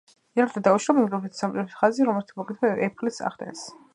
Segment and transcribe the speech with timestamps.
[0.33, 3.63] ინტერნეტთან დაკავშირებული მულტიმედიური სმარტფონების ხაზი, რომლის მარკეტინგს კომპანია Apple ახდენს.